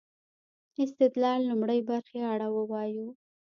[0.83, 3.07] استدلال لومړۍ برخې اړه ووايو.